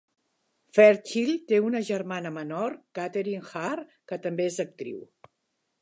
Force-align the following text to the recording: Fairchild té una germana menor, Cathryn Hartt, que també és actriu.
Fairchild 0.77 1.43
té 1.51 1.59
una 1.65 1.81
germana 1.91 2.31
menor, 2.39 2.77
Cathryn 3.01 3.45
Hartt, 3.67 3.97
que 4.13 4.21
també 4.25 4.53
és 4.55 4.63
actriu. 4.69 4.99